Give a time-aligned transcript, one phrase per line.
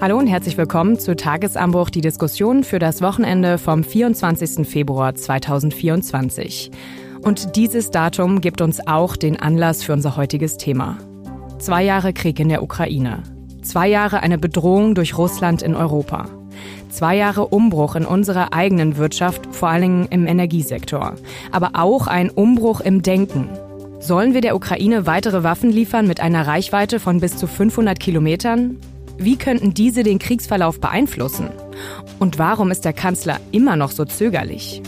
[0.00, 4.66] Hallo und herzlich willkommen zu Tagesanbruch, die Diskussion für das Wochenende vom 24.
[4.66, 6.70] Februar 2024.
[7.20, 10.96] Und dieses Datum gibt uns auch den Anlass für unser heutiges Thema.
[11.58, 13.24] Zwei Jahre Krieg in der Ukraine.
[13.60, 16.30] Zwei Jahre eine Bedrohung durch Russland in Europa.
[16.88, 21.16] Zwei Jahre Umbruch in unserer eigenen Wirtschaft, vor allem im Energiesektor.
[21.52, 23.50] Aber auch ein Umbruch im Denken.
[23.98, 28.78] Sollen wir der Ukraine weitere Waffen liefern mit einer Reichweite von bis zu 500 Kilometern?
[29.22, 31.50] Wie könnten diese den Kriegsverlauf beeinflussen?
[32.18, 34.80] Und warum ist der Kanzler immer noch so zögerlich?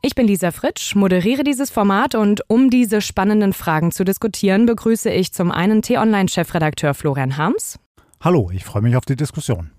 [0.00, 5.10] Ich bin Lisa Fritsch, moderiere dieses Format und um diese spannenden Fragen zu diskutieren, begrüße
[5.10, 7.78] ich zum einen T-Online-Chefredakteur Florian Harms.
[8.22, 9.72] Hallo, ich freue mich auf die Diskussion.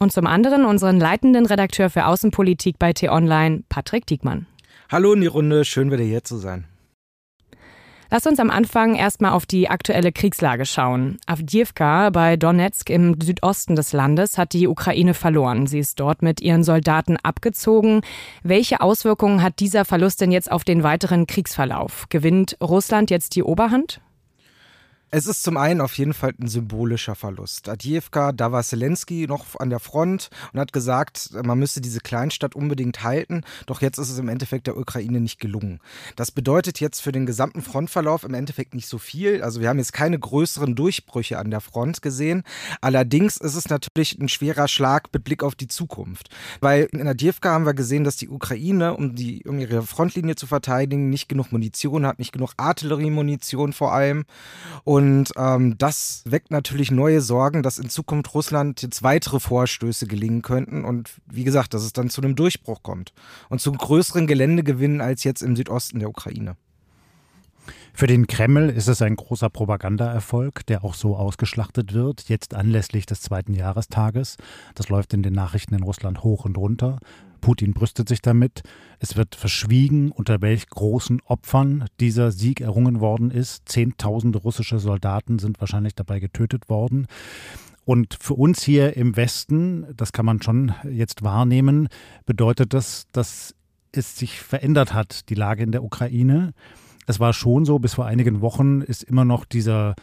[0.00, 4.46] Und zum anderen unseren leitenden Redakteur für Außenpolitik bei T-Online, Patrick Diekmann.
[4.90, 6.66] Hallo in die Runde, schön wieder hier zu sein.
[8.10, 11.18] Lass uns am Anfang erstmal auf die aktuelle Kriegslage schauen.
[11.26, 15.66] Avdiivka bei Donetsk im Südosten des Landes hat die Ukraine verloren.
[15.66, 18.02] Sie ist dort mit ihren Soldaten abgezogen.
[18.42, 22.06] Welche Auswirkungen hat dieser Verlust denn jetzt auf den weiteren Kriegsverlauf?
[22.08, 24.00] Gewinnt Russland jetzt die Oberhand?
[25.12, 27.68] Es ist zum einen auf jeden Fall ein symbolischer Verlust.
[27.68, 32.56] Adjevka, da war Zelensky noch an der Front und hat gesagt, man müsse diese Kleinstadt
[32.56, 33.42] unbedingt halten.
[33.66, 35.78] Doch jetzt ist es im Endeffekt der Ukraine nicht gelungen.
[36.16, 39.44] Das bedeutet jetzt für den gesamten Frontverlauf im Endeffekt nicht so viel.
[39.44, 42.42] Also wir haben jetzt keine größeren Durchbrüche an der Front gesehen.
[42.80, 46.30] Allerdings ist es natürlich ein schwerer Schlag mit Blick auf die Zukunft.
[46.60, 50.48] Weil in Adjevka haben wir gesehen, dass die Ukraine, um, die, um ihre Frontlinie zu
[50.48, 54.24] verteidigen, nicht genug Munition hat, nicht genug Artilleriemunition vor allem.
[54.82, 60.06] Und und ähm, das weckt natürlich neue Sorgen, dass in Zukunft Russland jetzt weitere Vorstöße
[60.06, 60.86] gelingen könnten.
[60.86, 63.12] Und wie gesagt, dass es dann zu einem Durchbruch kommt
[63.50, 66.56] und zu größeren Geländegewinnen als jetzt im Südosten der Ukraine.
[67.92, 73.04] Für den Kreml ist es ein großer Propagandaerfolg, der auch so ausgeschlachtet wird, jetzt anlässlich
[73.04, 74.38] des zweiten Jahrestages.
[74.74, 77.00] Das läuft in den Nachrichten in Russland hoch und runter.
[77.40, 78.62] Putin brüstet sich damit.
[78.98, 83.68] Es wird verschwiegen, unter welch großen Opfern dieser Sieg errungen worden ist.
[83.68, 87.06] Zehntausende russische Soldaten sind wahrscheinlich dabei getötet worden.
[87.84, 91.88] Und für uns hier im Westen, das kann man schon jetzt wahrnehmen,
[92.24, 93.54] bedeutet das, dass
[93.92, 96.52] es sich verändert hat, die Lage in der Ukraine.
[97.06, 99.94] Es war schon so, bis vor einigen Wochen ist immer noch dieser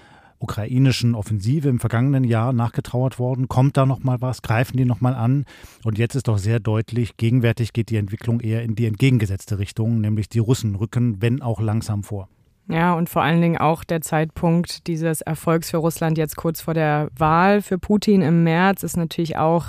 [0.44, 3.48] ukrainischen Offensive im vergangenen Jahr nachgetrauert worden.
[3.48, 4.42] Kommt da noch mal was?
[4.42, 5.46] Greifen die noch mal an?
[5.84, 10.02] Und jetzt ist doch sehr deutlich, gegenwärtig geht die Entwicklung eher in die entgegengesetzte Richtung,
[10.02, 12.28] nämlich die Russen rücken, wenn auch langsam vor.
[12.70, 16.74] Ja, und vor allen Dingen auch der Zeitpunkt dieses Erfolgs für Russland jetzt kurz vor
[16.74, 19.66] der Wahl für Putin im März ist natürlich auch,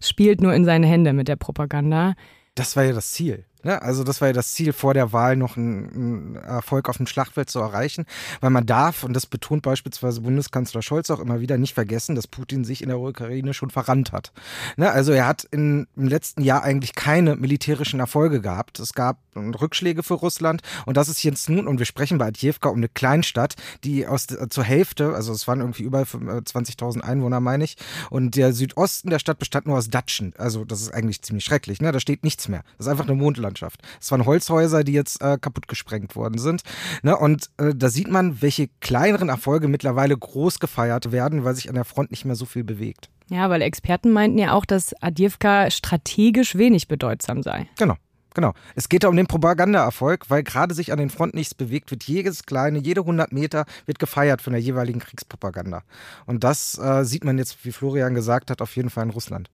[0.00, 2.14] spielt nur in seine Hände mit der Propaganda.
[2.54, 3.46] Das war ja das Ziel.
[3.64, 3.80] Ne?
[3.82, 7.50] Also das war ja das Ziel vor der Wahl, noch einen, Erfolg auf dem Schlachtfeld
[7.50, 8.04] zu erreichen,
[8.40, 12.26] weil man darf, und das betont beispielsweise Bundeskanzler Scholz auch immer wieder, nicht vergessen, dass
[12.26, 14.32] Putin sich in der Ukraine schon verrannt hat.
[14.76, 14.90] Ne?
[14.90, 18.78] Also er hat in, im letzten Jahr eigentlich keine militärischen Erfolge gehabt.
[18.78, 22.68] Es gab Rückschläge für Russland und das ist jetzt nun, und wir sprechen bei Adjevka
[22.68, 27.64] um eine Kleinstadt, die aus zur Hälfte, also es waren irgendwie über 20.000 Einwohner, meine
[27.64, 27.76] ich,
[28.10, 30.34] und der Südosten der Stadt bestand nur aus Datschen.
[30.36, 31.80] Also das ist eigentlich ziemlich schrecklich.
[31.80, 31.92] Ne?
[31.92, 32.62] Da steht nichts mehr.
[32.76, 33.53] Das ist einfach eine Mondlandschaft.
[33.54, 33.80] Landschaft.
[34.00, 36.62] Es waren Holzhäuser, die jetzt äh, kaputt gesprengt worden sind.
[37.02, 37.16] Ne?
[37.16, 41.76] Und äh, da sieht man, welche kleineren Erfolge mittlerweile groß gefeiert werden, weil sich an
[41.76, 43.10] der Front nicht mehr so viel bewegt.
[43.28, 47.68] Ja, weil Experten meinten ja auch, dass Adjevka strategisch wenig bedeutsam sei.
[47.78, 47.96] Genau.
[48.34, 48.52] Genau.
[48.74, 52.02] Es geht da um den Propagandaerfolg, weil gerade sich an den Fronten nichts bewegt, wird
[52.02, 55.84] jedes kleine, jede 100 Meter wird gefeiert von der jeweiligen Kriegspropaganda.
[56.26, 59.50] Und das äh, sieht man jetzt, wie Florian gesagt hat, auf jeden Fall in Russland.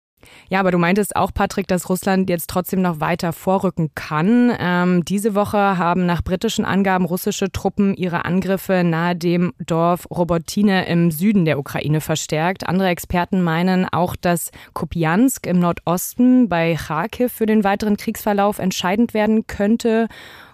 [0.49, 4.53] Ja, aber du meintest auch, Patrick, dass Russland jetzt trotzdem noch weiter vorrücken kann.
[4.59, 10.87] Ähm, diese Woche haben nach britischen Angaben russische Truppen ihre Angriffe nahe dem Dorf Robotine
[10.87, 12.69] im Süden der Ukraine verstärkt.
[12.69, 19.15] Andere Experten meinen auch, dass Kupiansk im Nordosten bei Kharkiv für den weiteren Kriegsverlauf entscheidend
[19.15, 20.09] werden könnte.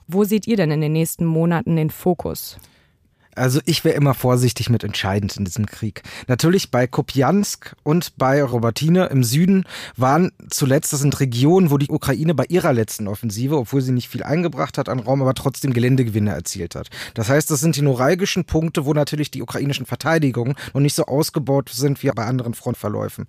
[0.06, 2.59] Wo seht ihr denn in den nächsten Monaten den Fokus?
[3.36, 6.03] Also ich wäre immer vorsichtig mit entscheidend in diesem Krieg.
[6.27, 9.65] Natürlich bei Kopjansk und bei Robertine im Süden
[9.97, 14.09] waren zuletzt, das sind Regionen, wo die Ukraine bei ihrer letzten Offensive, obwohl sie nicht
[14.09, 16.88] viel eingebracht hat an Raum, aber trotzdem Geländegewinne erzielt hat.
[17.15, 21.04] Das heißt, das sind die neuralgischen Punkte, wo natürlich die ukrainischen Verteidigungen noch nicht so
[21.04, 23.27] ausgebaut sind wie bei anderen Frontverläufen.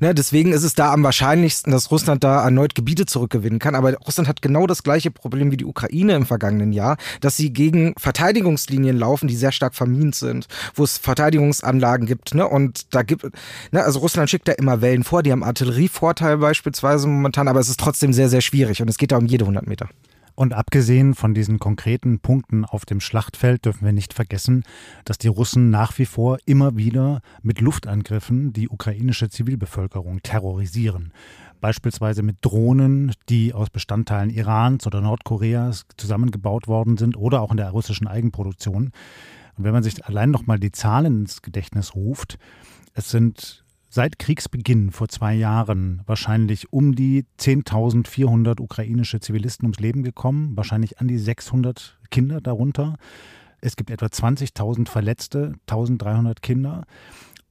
[0.00, 3.74] Ne, deswegen ist es da am wahrscheinlichsten, dass Russland da erneut Gebiete zurückgewinnen kann.
[3.74, 7.52] Aber Russland hat genau das gleiche Problem wie die Ukraine im vergangenen Jahr, dass sie
[7.52, 12.34] gegen Verteidigungslinien laufen, die sehr stark vermint sind, wo es Verteidigungsanlagen gibt.
[12.34, 12.48] Ne?
[12.48, 13.24] Und da gibt,
[13.72, 17.68] ne, also Russland schickt da immer Wellen vor, die haben Artillerievorteil beispielsweise momentan, aber es
[17.68, 19.90] ist trotzdem sehr, sehr schwierig und es geht da um jede 100 Meter.
[20.34, 24.64] Und abgesehen von diesen konkreten Punkten auf dem Schlachtfeld dürfen wir nicht vergessen,
[25.04, 31.12] dass die Russen nach wie vor immer wieder mit Luftangriffen die ukrainische Zivilbevölkerung terrorisieren.
[31.60, 37.56] Beispielsweise mit Drohnen, die aus Bestandteilen Irans oder Nordkoreas zusammengebaut worden sind oder auch in
[37.56, 38.92] der russischen Eigenproduktion.
[39.56, 42.38] Und wenn man sich allein noch mal die Zahlen ins Gedächtnis ruft,
[42.94, 50.02] es sind seit Kriegsbeginn vor zwei Jahren wahrscheinlich um die 10.400 ukrainische Zivilisten ums Leben
[50.02, 52.96] gekommen, wahrscheinlich an die 600 Kinder darunter.
[53.60, 56.84] Es gibt etwa 20.000 Verletzte, 1.300 Kinder.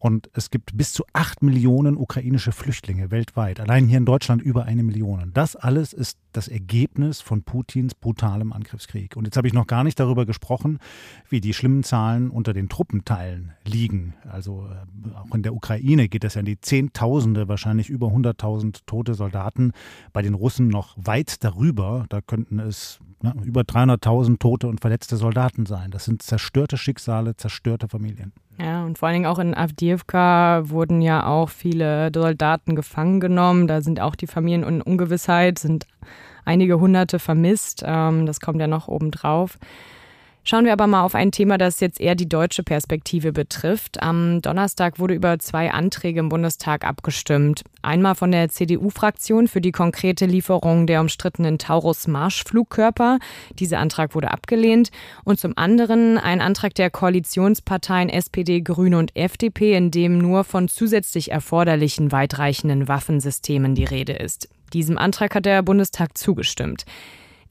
[0.03, 3.61] Und es gibt bis zu acht Millionen ukrainische Flüchtlinge weltweit.
[3.61, 5.31] Allein hier in Deutschland über eine Million.
[5.33, 9.15] Das alles ist das Ergebnis von Putins brutalem Angriffskrieg.
[9.15, 10.79] Und jetzt habe ich noch gar nicht darüber gesprochen,
[11.29, 14.13] wie die schlimmen Zahlen unter den Truppenteilen liegen.
[14.29, 18.81] Also äh, auch in der Ukraine geht es ja in die Zehntausende, wahrscheinlich über 100.000
[18.85, 19.71] tote Soldaten.
[20.11, 22.07] Bei den Russen noch weit darüber.
[22.09, 25.91] Da könnten es na, über 300.000 tote und verletzte Soldaten sein.
[25.91, 28.33] Das sind zerstörte Schicksale, zerstörte Familien.
[28.59, 33.67] Ja, und vor allen Dingen auch in Avdiivka wurden ja auch viele Soldaten gefangen genommen.
[33.67, 35.87] Da sind auch die Familien in Ungewissheit, sind
[36.45, 37.83] einige Hunderte vermisst.
[37.85, 39.57] Ähm, das kommt ja noch obendrauf.
[40.45, 44.03] Schauen wir aber mal auf ein Thema, das jetzt eher die deutsche Perspektive betrifft.
[44.03, 47.63] Am Donnerstag wurde über zwei Anträge im Bundestag abgestimmt.
[47.81, 53.19] Einmal von der CDU-Fraktion für die konkrete Lieferung der umstrittenen Taurus-Marschflugkörper.
[53.57, 54.91] Dieser Antrag wurde abgelehnt.
[55.23, 60.67] Und zum anderen ein Antrag der Koalitionsparteien SPD, Grüne und FDP, in dem nur von
[60.67, 64.49] zusätzlich erforderlichen weitreichenden Waffensystemen die Rede ist.
[64.73, 66.83] Diesem Antrag hat der Bundestag zugestimmt.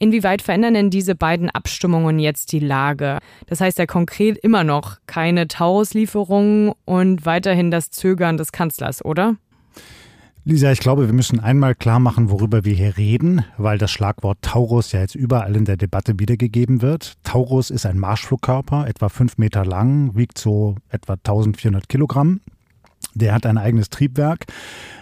[0.02, 3.20] Inwieweit verändern denn diese beiden Abstimmungen jetzt die Lage?
[3.46, 9.37] Das heißt ja konkret immer noch keine Taurus-Lieferungen und weiterhin das Zögern des Kanzlers, oder?
[10.44, 14.38] Lisa, ich glaube, wir müssen einmal klar machen, worüber wir hier reden, weil das Schlagwort
[14.43, 17.12] Taurus ja jetzt überall in der Debatte wiedergegeben wird.
[17.22, 22.40] Taurus ist ein Marschflugkörper, etwa fünf Meter lang, wiegt so etwa 1400 Kilogramm.
[23.14, 24.46] Der hat ein eigenes Triebwerk,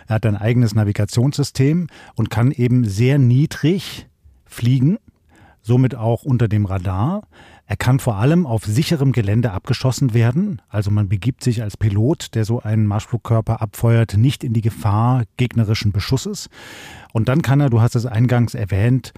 [0.08, 1.86] er hat ein eigenes Navigationssystem
[2.16, 4.09] und kann eben sehr niedrig
[4.50, 4.98] fliegen,
[5.62, 7.22] somit auch unter dem Radar.
[7.66, 10.60] Er kann vor allem auf sicherem Gelände abgeschossen werden.
[10.68, 15.24] Also man begibt sich als Pilot, der so einen Marschflugkörper abfeuert, nicht in die Gefahr
[15.36, 16.50] gegnerischen Beschusses.
[17.12, 19.12] Und dann kann er, du hast es eingangs erwähnt,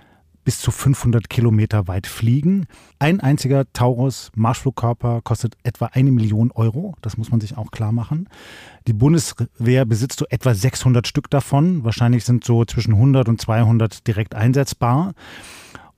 [0.45, 2.67] bis zu 500 Kilometer weit fliegen.
[2.99, 6.95] Ein einziger Taurus-Marschflugkörper kostet etwa eine Million Euro.
[7.01, 8.29] Das muss man sich auch klar machen.
[8.87, 11.85] Die Bundeswehr besitzt so etwa 600 Stück davon.
[11.85, 15.15] Wahrscheinlich sind so zwischen 100 und 200 direkt einsetzbar.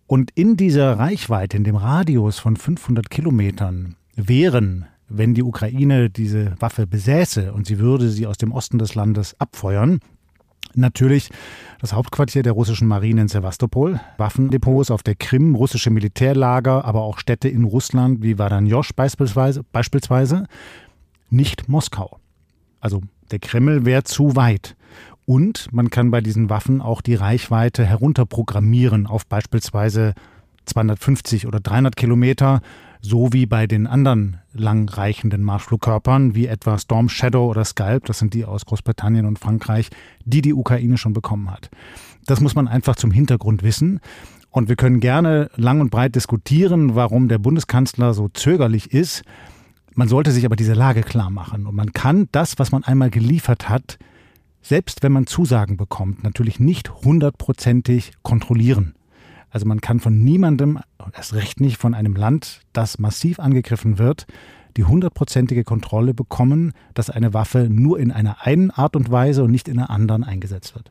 [0.07, 6.55] Und in dieser Reichweite, in dem Radius von 500 Kilometern, wären, wenn die Ukraine diese
[6.61, 10.01] Waffe besäße und sie würde sie aus dem Osten des Landes abfeuern,
[10.77, 11.31] natürlich
[11.81, 17.19] das Hauptquartier der russischen Marine in Sevastopol, Waffendepots auf der Krim, russische Militärlager, aber auch
[17.19, 20.47] Städte in Russland wie Vadanjosch beispielsweise, beispielsweise
[21.31, 22.19] nicht Moskau.
[22.81, 24.77] Also der Kreml wäre zu weit.
[25.27, 30.15] Und man kann bei diesen Waffen auch die Reichweite herunterprogrammieren auf beispielsweise
[30.67, 32.61] 250 oder 300 Kilometer,
[33.05, 38.33] so wie bei den anderen langreichenden Marschflugkörpern, wie etwa Storm Shadow oder Scalp, das sind
[38.33, 39.91] die aus Großbritannien und Frankreich,
[40.25, 41.71] die die Ukraine schon bekommen hat.
[42.25, 44.01] Das muss man einfach zum Hintergrund wissen.
[44.51, 49.23] Und wir können gerne lang und breit diskutieren, warum der Bundeskanzler so zögerlich ist.
[49.93, 51.67] Man sollte sich aber diese Lage klar machen.
[51.67, 53.99] Und man kann das, was man einmal geliefert hat,
[54.63, 58.95] selbst wenn man Zusagen bekommt, natürlich nicht hundertprozentig kontrollieren.
[59.55, 60.81] Also man kann von niemandem,
[61.13, 64.27] erst recht nicht von einem Land, das massiv angegriffen wird,
[64.77, 69.53] die hundertprozentige Kontrolle bekommen, dass eine Waffe nur in einer einen Art und Weise und
[69.53, 70.91] nicht in einer anderen eingesetzt wird.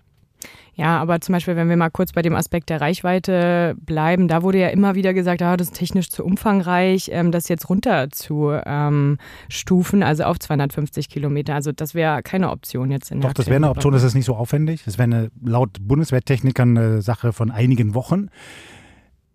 [0.75, 4.41] Ja, aber zum Beispiel, wenn wir mal kurz bei dem Aspekt der Reichweite bleiben, da
[4.41, 8.09] wurde ja immer wieder gesagt, ah, das ist technisch zu umfangreich, ähm, das jetzt runter
[8.09, 11.53] zu ähm, stufen, also auf 250 Kilometer.
[11.53, 14.15] Also das wäre keine Option jetzt in der Doch, das wäre eine Option, das ist
[14.15, 14.83] nicht so aufwendig.
[14.83, 18.29] Das wäre eine, laut Bundeswehrtechnikern eine Sache von einigen Wochen.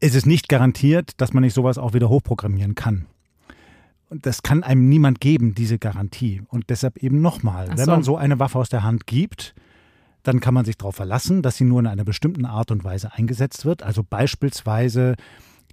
[0.00, 3.07] Es ist nicht garantiert, dass man nicht sowas auch wieder hochprogrammieren kann.
[4.11, 6.42] Und das kann einem niemand geben, diese Garantie.
[6.49, 7.76] Und deshalb eben nochmal, so.
[7.76, 9.54] wenn man so eine Waffe aus der Hand gibt,
[10.28, 13.14] dann kann man sich darauf verlassen, dass sie nur in einer bestimmten Art und Weise
[13.14, 13.82] eingesetzt wird.
[13.82, 15.14] Also beispielsweise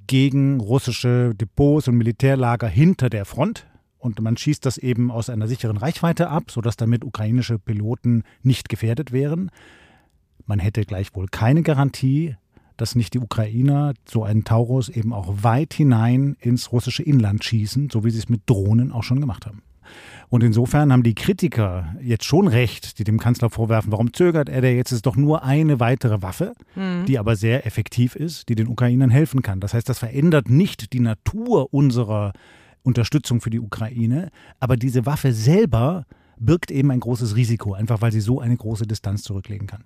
[0.08, 3.68] gegen russische Depots und Militärlager hinter der Front.
[4.00, 8.70] Und man schießt das eben aus einer sicheren Reichweite ab, sodass damit ukrainische Piloten nicht
[8.70, 9.52] gefährdet wären.
[10.46, 12.38] Man hätte gleichwohl keine Garantie,
[12.78, 17.90] dass nicht die Ukrainer so einen Taurus eben auch weit hinein ins russische Inland schießen,
[17.90, 19.64] so wie sie es mit Drohnen auch schon gemacht haben.
[20.30, 24.62] Und insofern haben die Kritiker jetzt schon recht, die dem Kanzler vorwerfen, warum zögert er
[24.62, 24.92] der jetzt?
[24.92, 27.06] ist doch nur eine weitere Waffe, mhm.
[27.06, 29.60] die aber sehr effektiv ist, die den Ukrainern helfen kann.
[29.60, 32.34] Das heißt, das verändert nicht die Natur unserer
[32.84, 36.06] Unterstützung für die Ukraine, aber diese Waffe selber
[36.38, 39.84] birgt eben ein großes Risiko, einfach weil sie so eine große Distanz zurücklegen kann.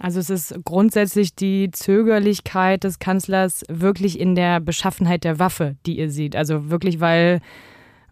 [0.00, 5.98] Also es ist grundsätzlich die Zögerlichkeit des Kanzlers wirklich in der Beschaffenheit der Waffe, die
[5.98, 6.34] ihr seht.
[6.34, 7.40] Also wirklich, weil,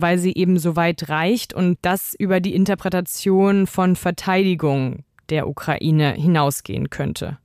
[0.01, 6.13] weil sie eben so weit reicht und das über die Interpretation von Verteidigung der Ukraine
[6.15, 7.39] hinausgehen könnte.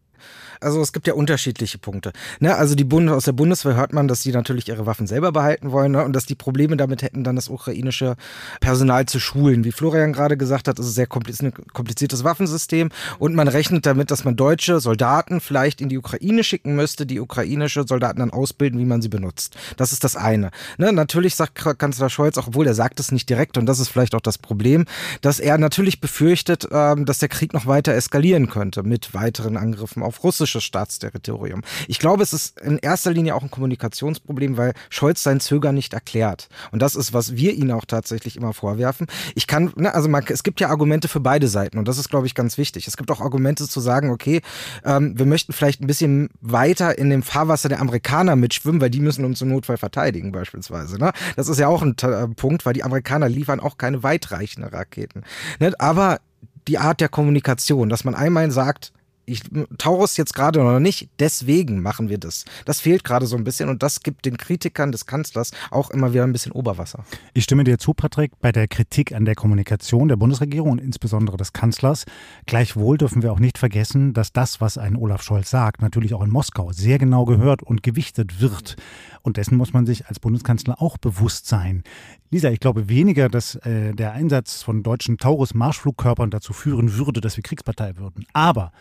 [0.60, 2.14] Also es gibt ja unterschiedliche Punkte.
[2.40, 2.56] Ne?
[2.56, 5.72] Also die Bund aus der Bundeswehr hört man, dass sie natürlich ihre Waffen selber behalten
[5.72, 6.04] wollen ne?
[6.04, 8.16] und dass die Probleme damit hätten, dann das ukrainische
[8.60, 9.64] Personal zu schulen.
[9.64, 14.12] Wie Florian gerade gesagt hat, ist es sehr ein kompliziertes Waffensystem und man rechnet damit,
[14.12, 18.80] dass man deutsche Soldaten vielleicht in die Ukraine schicken müsste, die ukrainische Soldaten dann ausbilden,
[18.80, 19.56] wie man sie benutzt.
[19.78, 20.52] Das ist das eine.
[20.78, 20.94] Ne?
[20.94, 24.16] Natürlich sagt Kanzler Scholz, auch obwohl er sagt es nicht direkt und das ist vielleicht
[24.16, 24.86] auch das Problem,
[25.22, 30.04] dass er natürlich befürchtet, ähm, dass der Krieg noch weiter eskalieren könnte mit weiteren Angriffen
[30.04, 31.62] auf Russland russisches Staatsterritorium.
[31.88, 35.94] Ich glaube, es ist in erster Linie auch ein Kommunikationsproblem, weil Scholz sein Zögern nicht
[35.94, 36.50] erklärt.
[36.72, 39.08] Und das ist, was wir ihn auch tatsächlich immer vorwerfen.
[39.34, 42.10] Ich kann, ne, also man, es gibt ja Argumente für beide Seiten und das ist,
[42.10, 42.88] glaube ich, ganz wichtig.
[42.88, 44.42] Es gibt auch Argumente zu sagen, okay,
[44.84, 49.00] ähm, wir möchten vielleicht ein bisschen weiter in dem Fahrwasser der Amerikaner mitschwimmen, weil die
[49.00, 51.00] müssen uns im Notfall verteidigen beispielsweise.
[51.00, 51.12] Ne?
[51.36, 55.24] Das ist ja auch ein äh, Punkt, weil die Amerikaner liefern auch keine weitreichenden Raketen.
[55.60, 55.74] Ne?
[55.80, 56.20] Aber
[56.68, 58.92] die Art der Kommunikation, dass man einmal sagt,
[59.26, 59.42] ich,
[59.78, 62.46] Taurus jetzt gerade noch nicht, deswegen machen wir das.
[62.66, 66.14] Das fehlt gerade so ein bisschen und das gibt den Kritikern des Kanzlers auch immer
[66.14, 67.06] wieder ein bisschen Oberwasser.
[67.34, 71.38] Ich stimme dir zu, Patrick, bei der Kritik an der Kommunikation der Bundesregierung und insbesondere
[71.38, 72.06] des Kanzlers.
[72.46, 76.24] Gleichwohl dürfen wir auch nicht vergessen, dass das, was ein Olaf Scholz sagt, natürlich auch
[76.24, 78.76] in Moskau sehr genau gehört und gewichtet wird.
[79.22, 81.84] Und dessen muss man sich als Bundeskanzler auch bewusst sein.
[82.30, 87.38] Lisa, ich glaube weniger, dass äh, der Einsatz von deutschen Taurus-Marschflugkörpern dazu führen würde, dass
[87.38, 88.26] wir Kriegspartei würden.
[88.34, 88.72] Aber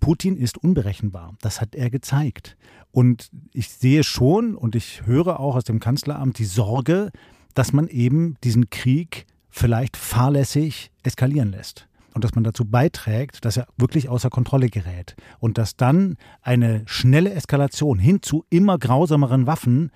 [0.00, 1.34] Putin ist unberechenbar.
[1.40, 2.56] Das hat er gezeigt.
[2.90, 7.10] Und ich sehe schon und ich höre auch aus dem Kanzleramt die Sorge,
[7.54, 11.88] dass man eben diesen Krieg vielleicht fahrlässig eskalieren lässt.
[12.14, 15.14] Und dass man dazu beiträgt, dass er wirklich außer Kontrolle gerät.
[15.38, 19.90] Und dass dann eine schnelle Eskalation hin zu immer grausameren Waffen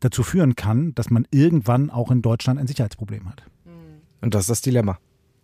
[0.00, 3.44] dazu führen kann, dass man irgendwann auch in Deutschland ein Sicherheitsproblem hat.
[4.20, 4.98] Und das ist das Dilemma.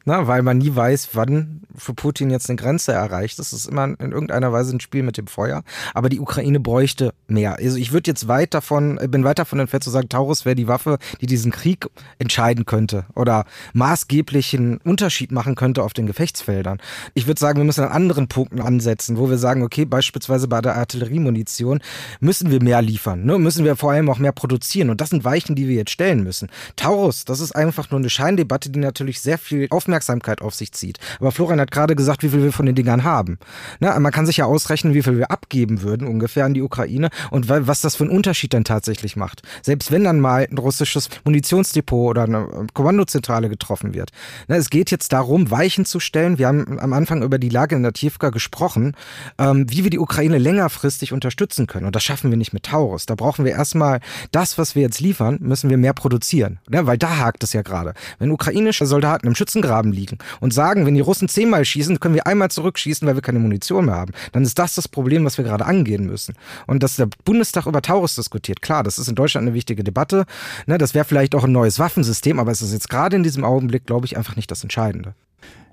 [0.09, 3.41] Na, weil man nie weiß, wann für Putin jetzt eine Grenze erreicht.
[3.41, 5.65] Das ist immer in irgendeiner Weise ein Spiel mit dem Feuer.
[5.95, 7.57] Aber die Ukraine bräuchte mehr.
[7.57, 10.69] Also ich würde jetzt weit davon, bin weit davon entfernt zu sagen, Taurus wäre die
[10.69, 11.87] Waffe, die diesen Krieg
[12.21, 16.79] entscheiden könnte oder maßgeblichen Unterschied machen könnte auf den Gefechtsfeldern.
[17.15, 20.61] Ich würde sagen, wir müssen an anderen Punkten ansetzen, wo wir sagen, okay, beispielsweise bei
[20.61, 21.81] der Artilleriemunition
[22.21, 23.39] müssen wir mehr liefern, ne?
[23.41, 24.89] müssen wir vor allem auch mehr produzieren.
[24.89, 26.49] Und das sind Weichen, die wir jetzt stellen müssen.
[26.77, 30.73] Taurus, das ist einfach nur eine Scheindebatte, die natürlich sehr viel Aufmerksamkeit Aufmerksamkeit auf sich
[30.73, 30.99] zieht.
[31.21, 33.39] Aber Florian hat gerade gesagt, wie viel wir von den Dingern haben.
[33.81, 37.09] Na, man kann sich ja ausrechnen, wie viel wir abgeben würden ungefähr an die Ukraine
[37.31, 39.43] und was das für einen Unterschied dann tatsächlich macht.
[39.63, 44.11] Selbst wenn dann mal ein russisches Munitionsdepot oder eine Kommandozentrale getroffen wird.
[44.49, 46.39] Na, es geht jetzt darum, Weichen zu stellen.
[46.39, 48.95] Wir haben am Anfang über die Lage in der Tiefka gesprochen,
[49.39, 51.87] ähm, wie wir die Ukraine längerfristig unterstützen können.
[51.87, 53.07] Und das schaffen wir nicht mit Taurus.
[53.07, 54.01] Da brauchen wir erstmal
[54.31, 56.59] das, was wir jetzt liefern, müssen wir mehr produzieren.
[56.69, 56.87] Ne?
[56.87, 57.95] Weil da hakt es ja gerade.
[58.19, 62.15] Wenn ukrainische Soldaten im Schützengraben Graben liegen und sagen, wenn die Russen zehnmal schießen, können
[62.15, 64.13] wir einmal zurückschießen, weil wir keine Munition mehr haben.
[64.33, 66.35] Dann ist das das Problem, was wir gerade angehen müssen.
[66.67, 70.27] Und dass der Bundestag über Taurus diskutiert, klar, das ist in Deutschland eine wichtige Debatte.
[70.67, 73.45] Ne, das wäre vielleicht auch ein neues Waffensystem, aber es ist jetzt gerade in diesem
[73.45, 75.15] Augenblick, glaube ich, einfach nicht das Entscheidende.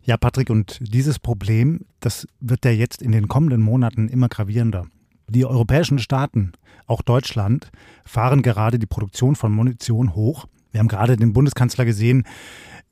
[0.04, 4.88] Ja, Patrick, und dieses Problem, das wird ja jetzt in den kommenden Monaten immer gravierender.
[5.30, 6.52] Die europäischen Staaten,
[6.88, 7.72] auch Deutschland,
[8.04, 10.46] fahren gerade die Produktion von Munition hoch.
[10.72, 12.26] Wir haben gerade den Bundeskanzler gesehen,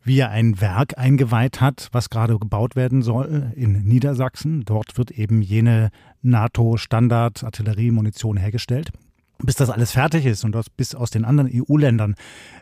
[0.03, 4.63] wie er ein Werk eingeweiht hat, was gerade gebaut werden soll in Niedersachsen.
[4.65, 5.91] Dort wird eben jene
[6.21, 8.91] NATO-Standard-Artilleriemunition hergestellt.
[9.43, 12.13] Bis das alles fertig ist und bis aus den anderen EU-Ländern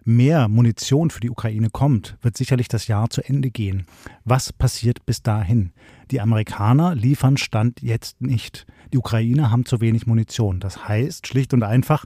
[0.05, 3.85] mehr Munition für die Ukraine kommt, wird sicherlich das Jahr zu Ende gehen.
[4.23, 5.73] Was passiert bis dahin?
[6.09, 8.65] Die Amerikaner liefern Stand jetzt nicht.
[8.93, 10.61] Die Ukrainer haben zu wenig Munition.
[10.61, 12.05] Das heißt schlicht und einfach,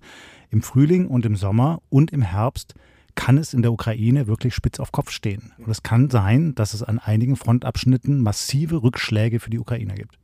[0.49, 2.73] im Frühling und im Sommer und im Herbst
[3.15, 5.53] kann es in der Ukraine wirklich spitz auf Kopf stehen.
[5.57, 10.17] Und es kann sein, dass es an einigen Frontabschnitten massive Rückschläge für die Ukraine gibt.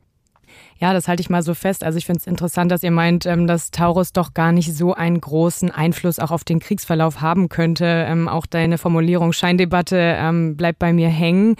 [0.78, 1.84] Ja, das halte ich mal so fest.
[1.84, 4.94] Also ich finde es interessant, dass ihr meint, ähm, dass Taurus doch gar nicht so
[4.94, 7.84] einen großen Einfluss auch auf den Kriegsverlauf haben könnte.
[7.84, 11.56] Ähm, auch deine Formulierung Scheindebatte ähm, bleibt bei mir hängen.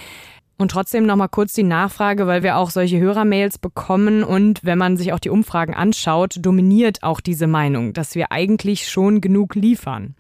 [0.61, 4.99] Und trotzdem nochmal kurz die Nachfrage, weil wir auch solche Hörermails bekommen und wenn man
[4.99, 10.14] sich auch die Umfragen anschaut, dominiert auch diese Meinung, dass wir eigentlich schon genug liefern.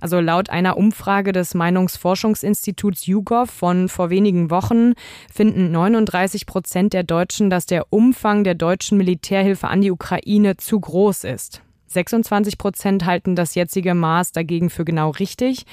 [0.00, 4.94] Also laut einer Umfrage des Meinungsforschungsinstituts YouGov von vor wenigen Wochen
[5.32, 10.80] finden 39 Prozent der Deutschen, dass der Umfang der deutschen Militärhilfe an die Ukraine zu
[10.80, 11.62] groß ist.
[11.94, 15.64] 26 Prozent halten das jetzige Maß dagegen für genau richtig.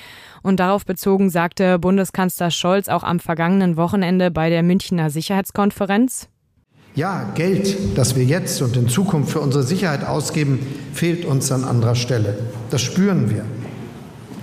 [0.42, 6.30] Und darauf bezogen sagte Bundeskanzler Scholz auch am vergangenen Wochenende bei der Münchner Sicherheitskonferenz.
[6.96, 10.60] Ja, Geld, das wir jetzt und in Zukunft für unsere Sicherheit ausgeben,
[10.94, 12.38] fehlt uns an anderer Stelle.
[12.70, 13.46] Das spüren wir.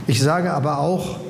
[0.07, 1.21] Ich sage aber auch,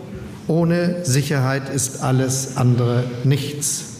[0.46, 3.97] ohne Sicherheit ist alles andere nichts.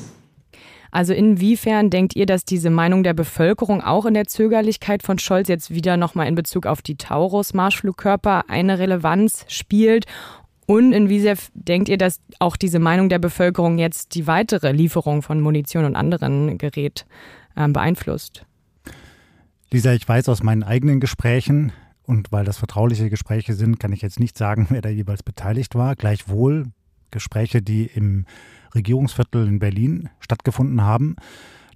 [0.90, 5.49] Also inwiefern denkt ihr, dass diese Meinung der Bevölkerung auch in der Zögerlichkeit von Scholz
[5.49, 10.07] jetzt wieder nochmal in Bezug auf die Taurus-Marschflugkörper eine Relevanz spielt?
[10.66, 15.40] Und inwiefern denkt ihr, dass auch diese Meinung der Bevölkerung jetzt die weitere Lieferung von
[15.40, 17.07] Munition und anderen Gerät
[17.57, 18.45] äh, beeinflusst?
[19.71, 21.73] Lisa, ich weiß aus meinen eigenen Gesprächen,
[22.09, 25.75] und weil das vertrauliche Gespräche sind, kann ich jetzt nicht sagen, wer da jeweils beteiligt
[25.75, 25.95] war.
[25.95, 26.68] Gleichwohl
[27.11, 28.25] Gespräche, die im
[28.75, 31.16] Regierungsviertel in Berlin stattgefunden haben,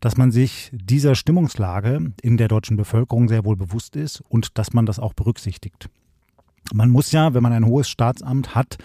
[0.00, 4.72] dass man sich dieser Stimmungslage in der deutschen Bevölkerung sehr wohl bewusst ist und dass
[4.72, 5.88] man das auch berücksichtigt.
[6.72, 8.78] Man muss ja, wenn man ein hohes Staatsamt hat,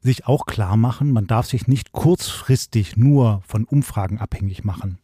[0.00, 4.98] sich auch klar machen, man darf sich nicht kurzfristig nur von Umfragen abhängig machen.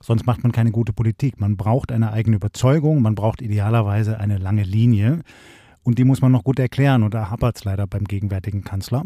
[0.00, 1.40] Sonst macht man keine gute Politik.
[1.40, 5.20] Man braucht eine eigene Überzeugung, man braucht idealerweise eine lange Linie.
[5.82, 7.02] Und die muss man noch gut erklären.
[7.02, 9.04] Und da hapert es leider beim gegenwärtigen Kanzler.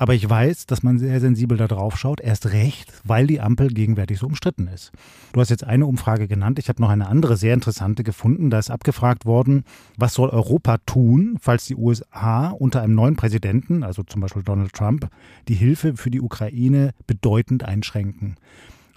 [0.00, 3.66] Aber ich weiß, dass man sehr sensibel da drauf schaut, erst recht, weil die Ampel
[3.66, 4.92] gegenwärtig so umstritten ist.
[5.32, 8.48] Du hast jetzt eine Umfrage genannt, ich habe noch eine andere sehr interessante gefunden.
[8.48, 9.64] Da ist abgefragt worden,
[9.96, 14.72] was soll Europa tun, falls die USA unter einem neuen Präsidenten, also zum Beispiel Donald
[14.72, 15.08] Trump,
[15.48, 18.36] die Hilfe für die Ukraine bedeutend einschränken.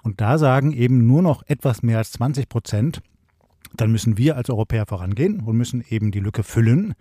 [0.03, 3.01] Und da sagen eben nur noch etwas mehr als 20 Prozent,
[3.73, 6.93] dann müssen wir als Europäer vorangehen und müssen eben die Lücke füllen.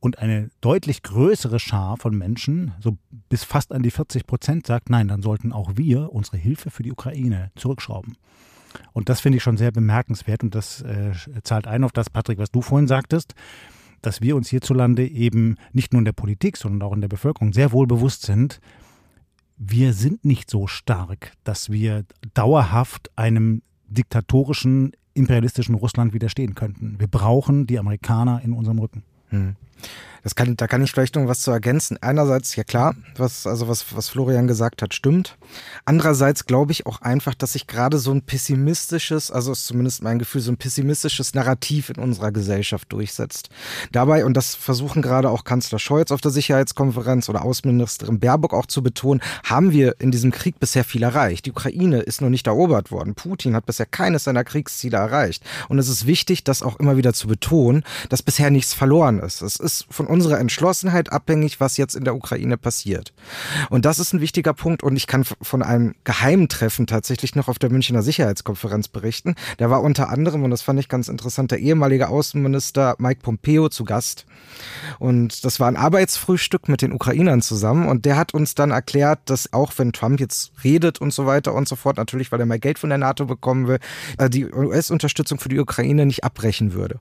[0.00, 4.90] Und eine deutlich größere Schar von Menschen, so bis fast an die 40 Prozent, sagt,
[4.90, 8.16] nein, dann sollten auch wir unsere Hilfe für die Ukraine zurückschrauben.
[8.92, 11.12] Und das finde ich schon sehr bemerkenswert und das äh,
[11.44, 13.34] zahlt ein auf das, Patrick, was du vorhin sagtest,
[14.00, 17.52] dass wir uns hierzulande eben nicht nur in der Politik, sondern auch in der Bevölkerung
[17.52, 18.60] sehr wohl bewusst sind,
[19.56, 26.96] wir sind nicht so stark, dass wir dauerhaft einem diktatorischen, imperialistischen Russland widerstehen könnten.
[26.98, 29.02] Wir brauchen die Amerikaner in unserem Rücken.
[29.28, 29.56] Hm.
[30.22, 31.98] Das kann, da kann ich vielleicht noch was zu ergänzen.
[32.00, 35.36] Einerseits, ja klar, was, also was, was Florian gesagt hat, stimmt.
[35.84, 40.20] Andererseits glaube ich auch einfach, dass sich gerade so ein pessimistisches, also ist zumindest mein
[40.20, 43.48] Gefühl, so ein pessimistisches Narrativ in unserer Gesellschaft durchsetzt.
[43.90, 48.66] Dabei, und das versuchen gerade auch Kanzler Scholz auf der Sicherheitskonferenz oder Außenministerin Baerbock auch
[48.66, 51.46] zu betonen, haben wir in diesem Krieg bisher viel erreicht.
[51.46, 53.14] Die Ukraine ist noch nicht erobert worden.
[53.14, 55.42] Putin hat bisher keines seiner Kriegsziele erreicht.
[55.68, 59.42] Und es ist wichtig, das auch immer wieder zu betonen, dass bisher nichts verloren ist.
[59.42, 63.12] Es ist von unserer Entschlossenheit abhängig, was jetzt in der Ukraine passiert.
[63.70, 64.82] Und das ist ein wichtiger Punkt.
[64.82, 69.34] Und ich kann von einem geheimen Treffen tatsächlich noch auf der Münchner Sicherheitskonferenz berichten.
[69.58, 73.68] Da war unter anderem, und das fand ich ganz interessant, der ehemalige Außenminister Mike Pompeo
[73.68, 74.26] zu Gast.
[74.98, 77.88] Und das war ein Arbeitsfrühstück mit den Ukrainern zusammen.
[77.88, 81.54] Und der hat uns dann erklärt, dass auch wenn Trump jetzt redet und so weiter
[81.54, 83.78] und so fort, natürlich, weil er mehr Geld von der NATO bekommen will,
[84.18, 87.00] äh, die US-Unterstützung für die Ukraine nicht abbrechen würde.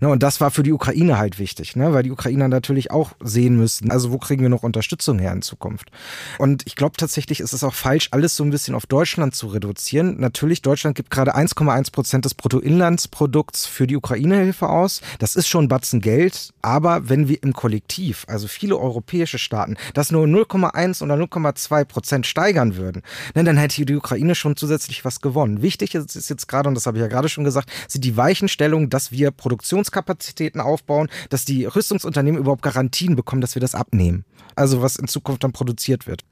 [0.00, 3.12] Ne, und das war für die Ukraine halt wichtig, ne, weil die Ukrainer natürlich auch
[3.20, 5.90] sehen müssen, also wo kriegen wir noch Unterstützung her in Zukunft.
[6.38, 9.48] Und ich glaube tatsächlich ist es auch falsch, alles so ein bisschen auf Deutschland zu
[9.48, 10.20] reduzieren.
[10.20, 15.00] Natürlich, Deutschland gibt gerade 1,1 Prozent des Bruttoinlandsprodukts für die Ukraine-Hilfe aus.
[15.18, 19.76] Das ist schon ein Batzen Geld, aber wenn wir im Kollektiv, also viele europäische Staaten,
[19.94, 23.02] das nur 0,1 oder 0,2 Prozent steigern würden,
[23.34, 25.62] ne, dann hätte die Ukraine schon zusätzlich was gewonnen.
[25.62, 28.16] Wichtig ist, ist jetzt gerade, und das habe ich ja gerade schon gesagt, sind die
[28.16, 33.74] Weichenstellungen, dass wir Produktions Produktionskapazitäten aufbauen, dass die Rüstungsunternehmen überhaupt Garantien bekommen, dass wir das
[33.74, 34.24] abnehmen.
[34.54, 36.24] Also was in Zukunft dann produziert wird.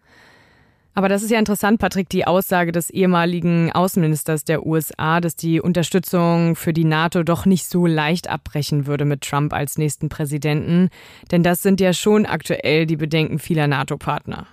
[0.94, 5.60] Aber das ist ja interessant, Patrick, die Aussage des ehemaligen Außenministers der USA, dass die
[5.60, 10.88] Unterstützung für die NATO doch nicht so leicht abbrechen würde mit Trump als nächsten Präsidenten.
[11.30, 14.46] Denn das sind ja schon aktuell die Bedenken vieler NATO-Partner.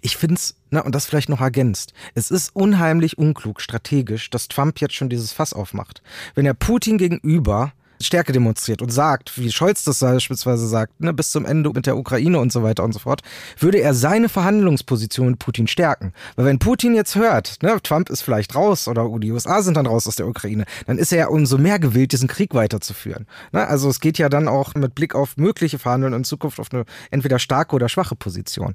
[0.00, 4.80] Ich finde es, und das vielleicht noch ergänzt, es ist unheimlich unklug strategisch, dass Trump
[4.80, 6.02] jetzt schon dieses Fass aufmacht.
[6.34, 11.30] Wenn er Putin gegenüber Stärke demonstriert und sagt, wie Scholz das beispielsweise sagt, ne, bis
[11.30, 13.22] zum Ende mit der Ukraine und so weiter und so fort,
[13.58, 16.12] würde er seine Verhandlungsposition mit Putin stärken.
[16.36, 19.86] Weil wenn Putin jetzt hört, ne, Trump ist vielleicht raus oder die USA sind dann
[19.86, 23.26] raus aus der Ukraine, dann ist er ja umso mehr gewillt, diesen Krieg weiterzuführen.
[23.52, 26.72] Ne, also es geht ja dann auch mit Blick auf mögliche Verhandlungen in Zukunft auf
[26.72, 28.74] eine entweder starke oder schwache Position.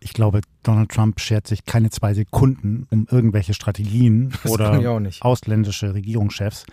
[0.00, 5.94] Ich glaube, Donald Trump schert sich keine zwei Sekunden um irgendwelche Strategien Das oder ausländische
[5.94, 6.66] Regierungschefs.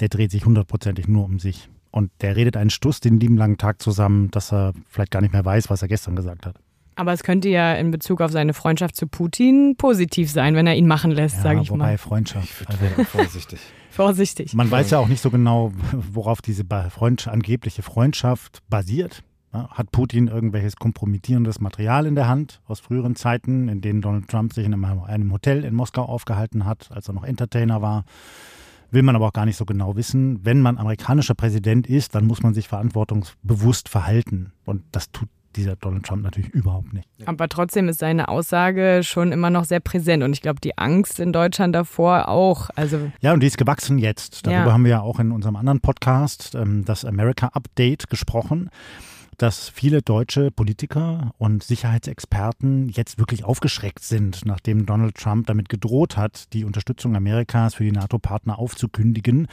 [0.00, 1.68] Der dreht sich hundertprozentig nur um sich.
[1.90, 5.32] Und der redet einen Stuss den lieben langen Tag zusammen, dass er vielleicht gar nicht
[5.32, 6.56] mehr weiß, was er gestern gesagt hat.
[6.96, 10.74] Aber es könnte ja in Bezug auf seine Freundschaft zu Putin positiv sein, wenn er
[10.76, 11.98] ihn machen lässt, Ja, sage ich wobei mal.
[11.98, 12.66] Freundschaft.
[12.68, 13.60] Also, Wäre vorsichtig.
[13.90, 14.54] Vorsichtig.
[14.54, 19.24] man weiß ja auch nicht so genau, worauf diese ba- Freund, angebliche Freundschaft basiert.
[19.52, 24.52] Hat Putin irgendwelches kompromittierendes Material in der Hand aus früheren Zeiten, in denen Donald Trump
[24.52, 28.04] sich in einem Hotel in Moskau aufgehalten hat, als er noch Entertainer war?
[28.90, 30.44] Will man aber auch gar nicht so genau wissen.
[30.44, 34.52] Wenn man amerikanischer Präsident ist, dann muss man sich verantwortungsbewusst verhalten.
[34.64, 37.08] Und das tut dieser Donald Trump natürlich überhaupt nicht.
[37.26, 40.22] Aber trotzdem ist seine Aussage schon immer noch sehr präsent.
[40.22, 42.70] Und ich glaube, die Angst in Deutschland davor auch.
[42.76, 44.46] Also Ja, und die ist gewachsen jetzt.
[44.46, 44.72] Darüber Ja.
[44.72, 48.70] haben wir ja auch in unserem anderen Podcast, ähm, das America Update, gesprochen,
[49.38, 56.16] dass viele deutsche Politiker und Sicherheitsexperten jetzt wirklich aufgeschreckt sind, nachdem Donald Trump damit gedroht
[56.16, 59.46] hat, die Unterstützung Amerikas für die NATO-Partner aufzukündigen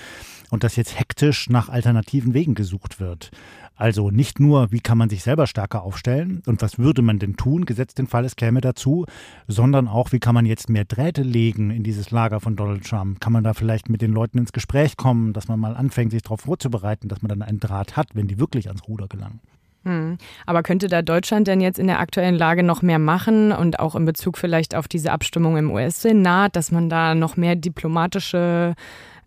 [0.49, 3.29] und dass jetzt hektisch nach alternativen Wegen gesucht wird.
[3.75, 7.35] Also nicht nur, wie kann man sich selber stärker aufstellen und was würde man denn
[7.35, 9.05] tun, gesetzt den Fall, es käme dazu,
[9.47, 13.19] sondern auch, wie kann man jetzt mehr Drähte legen in dieses Lager von Donald Trump?
[13.19, 16.23] Kann man da vielleicht mit den Leuten ins Gespräch kommen, dass man mal anfängt, sich
[16.23, 19.41] darauf vorzubereiten, dass man dann einen Draht hat, wenn die wirklich ans Ruder gelangen?
[19.85, 20.17] Hm.
[20.47, 23.95] Aber könnte da Deutschland denn jetzt in der aktuellen Lage noch mehr machen und auch
[23.95, 28.73] in Bezug vielleicht auf diese Abstimmung im US-Senat, dass man da noch mehr diplomatische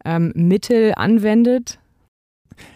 [0.05, 1.79] ähm, Mittel anwendet?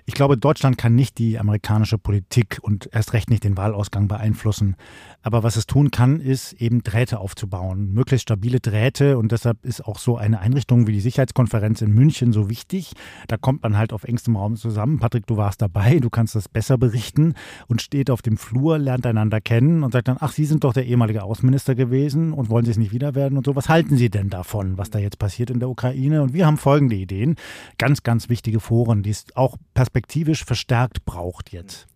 [0.05, 4.77] Ich glaube, Deutschland kann nicht die amerikanische Politik und erst recht nicht den Wahlausgang beeinflussen.
[5.23, 9.19] Aber was es tun kann, ist eben Drähte aufzubauen, möglichst stabile Drähte.
[9.19, 12.93] Und deshalb ist auch so eine Einrichtung wie die Sicherheitskonferenz in München so wichtig.
[13.29, 14.99] Da kommt man halt auf engstem Raum zusammen.
[14.99, 17.35] Patrick, du warst dabei, du kannst das besser berichten
[17.69, 20.73] und steht auf dem Flur, lernt einander kennen und sagt dann, ach, Sie sind doch
[20.73, 23.55] der ehemalige Außenminister gewesen und wollen Sie es nicht wieder werden und so.
[23.55, 26.23] Was halten Sie denn davon, was da jetzt passiert in der Ukraine?
[26.23, 27.37] Und wir haben folgende Ideen.
[27.79, 31.87] Ganz, ganz wichtige Foren, die es auch perspektivisch verstärkt braucht jetzt.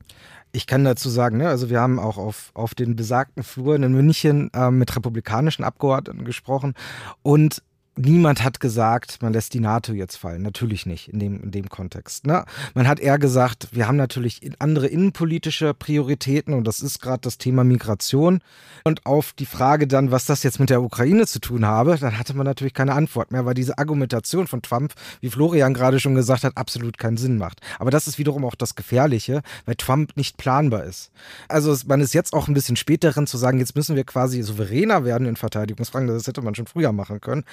[0.53, 3.93] Ich kann dazu sagen, ne, also wir haben auch auf, auf den besagten Fluren in
[3.93, 6.75] München ähm, mit republikanischen Abgeordneten gesprochen
[7.23, 7.63] und
[7.97, 10.43] niemand hat gesagt, man lässt die NATO jetzt fallen.
[10.43, 12.27] Natürlich nicht in dem, in dem Kontext.
[12.27, 12.45] Ne?
[12.75, 17.39] Man hat eher gesagt, wir haben natürlich andere innenpolitische Prioritäten und das ist gerade das
[17.39, 18.41] Thema Migration.
[18.85, 22.19] Und auf die Frage dann, was das jetzt mit der Ukraine zu tun habe, dann
[22.19, 26.15] hatte man natürlich keine Antwort mehr, weil diese Argumentation von Trump, wie Florian gerade schon
[26.15, 27.61] gesagt hat, absolut keinen Sinn macht.
[27.79, 31.11] Aber das ist wiederum auch das Gefährliche, weil Trump nicht planbar ist.
[31.49, 34.43] Also man ist jetzt auch ein bisschen später drin zu sagen, jetzt müssen wir quasi
[34.43, 36.09] souveräner werden in Verteidigungsfragen.
[36.09, 37.45] Das hätte man schon früher machen können.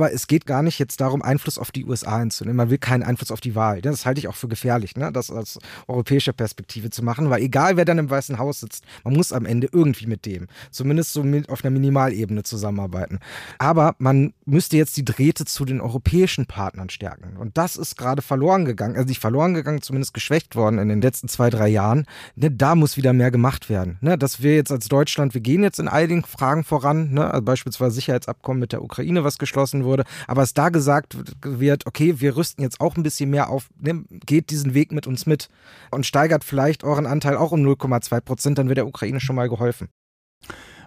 [0.00, 2.56] Es geht gar nicht jetzt darum, Einfluss auf die USA einzunehmen.
[2.56, 3.80] Man will keinen Einfluss auf die Wahl.
[3.80, 5.12] Das halte ich auch für gefährlich, ne?
[5.12, 9.14] das aus europäischer Perspektive zu machen, weil egal wer dann im Weißen Haus sitzt, man
[9.14, 13.18] muss am Ende irgendwie mit dem, zumindest so mit, auf einer Minimalebene zusammenarbeiten.
[13.58, 17.36] Aber man müsste jetzt die Drähte zu den europäischen Partnern stärken.
[17.36, 21.02] Und das ist gerade verloren gegangen, also nicht verloren gegangen, zumindest geschwächt worden in den
[21.02, 22.06] letzten zwei, drei Jahren.
[22.34, 23.98] Ne, da muss wieder mehr gemacht werden.
[24.00, 27.42] Ne, dass wir jetzt als Deutschland, wir gehen jetzt in einigen Fragen voran, ne, also
[27.44, 32.36] beispielsweise Sicherheitsabkommen mit der Ukraine, was geschlossen wurde, aber es da gesagt wird, okay, wir
[32.36, 35.48] rüsten jetzt auch ein bisschen mehr auf, ne, geht diesen Weg mit uns mit
[35.90, 39.48] und steigert vielleicht euren Anteil auch um 0,2 Prozent, dann wird der Ukraine schon mal
[39.48, 39.88] geholfen.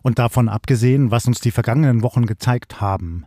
[0.03, 3.25] Und davon abgesehen, was uns die vergangenen Wochen gezeigt haben,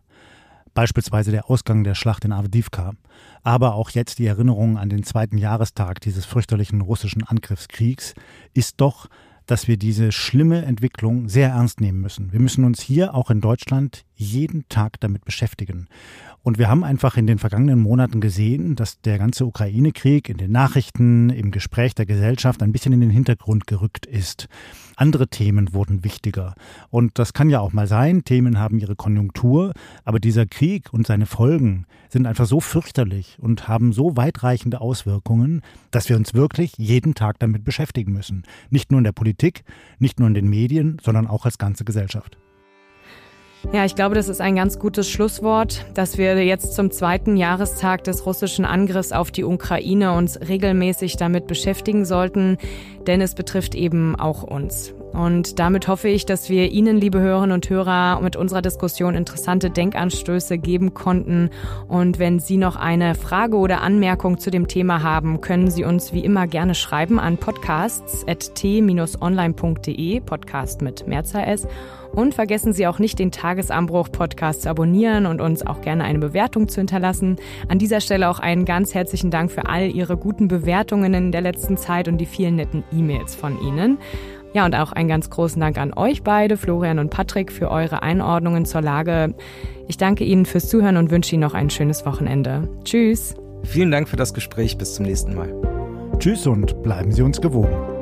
[0.74, 2.92] beispielsweise der Ausgang der Schlacht in Avdivka,
[3.42, 8.14] aber auch jetzt die Erinnerung an den zweiten Jahrestag dieses fürchterlichen russischen Angriffskriegs,
[8.54, 9.08] ist doch,
[9.48, 12.32] dass wir diese schlimme Entwicklung sehr ernst nehmen müssen.
[12.32, 15.88] Wir müssen uns hier auch in Deutschland jeden Tag damit beschäftigen.
[16.48, 20.50] Und wir haben einfach in den vergangenen Monaten gesehen, dass der ganze Ukraine-Krieg in den
[20.50, 24.48] Nachrichten, im Gespräch der Gesellschaft ein bisschen in den Hintergrund gerückt ist.
[24.96, 26.54] Andere Themen wurden wichtiger.
[26.88, 28.24] Und das kann ja auch mal sein.
[28.24, 29.74] Themen haben ihre Konjunktur.
[30.04, 35.60] Aber dieser Krieg und seine Folgen sind einfach so fürchterlich und haben so weitreichende Auswirkungen,
[35.90, 38.44] dass wir uns wirklich jeden Tag damit beschäftigen müssen.
[38.70, 39.64] Nicht nur in der Politik,
[39.98, 42.38] nicht nur in den Medien, sondern auch als ganze Gesellschaft.
[43.72, 48.02] Ja, ich glaube, das ist ein ganz gutes Schlusswort, dass wir jetzt zum zweiten Jahrestag
[48.04, 52.56] des russischen Angriffs auf die Ukraine uns regelmäßig damit beschäftigen sollten,
[53.06, 54.94] denn es betrifft eben auch uns.
[55.12, 59.70] Und damit hoffe ich, dass wir Ihnen, liebe Hörerinnen und Hörer, mit unserer Diskussion interessante
[59.70, 61.50] Denkanstöße geben konnten.
[61.88, 66.12] Und wenn Sie noch eine Frage oder Anmerkung zu dem Thema haben, können Sie uns
[66.12, 71.66] wie immer gerne schreiben an podcasts.t-online.de, Podcast mit Mehrzahl S.
[72.12, 76.68] Und vergessen Sie auch nicht, den Tagesanbruch-Podcast zu abonnieren und uns auch gerne eine Bewertung
[76.68, 77.36] zu hinterlassen.
[77.68, 81.42] An dieser Stelle auch einen ganz herzlichen Dank für all Ihre guten Bewertungen in der
[81.42, 83.98] letzten Zeit und die vielen netten E-Mails von Ihnen.
[84.58, 88.02] Ja, und auch einen ganz großen Dank an euch beide, Florian und Patrick, für eure
[88.02, 89.32] Einordnungen zur Lage.
[89.86, 92.68] Ich danke Ihnen fürs Zuhören und wünsche Ihnen noch ein schönes Wochenende.
[92.82, 93.36] Tschüss.
[93.62, 94.76] Vielen Dank für das Gespräch.
[94.76, 95.54] Bis zum nächsten Mal.
[96.18, 97.97] Tschüss und bleiben Sie uns gewogen.